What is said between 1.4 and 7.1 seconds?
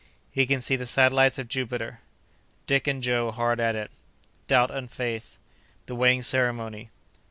Jupiter.—Dick and Joe hard at it.—Doubt and Faith.—The Weighing Ceremony.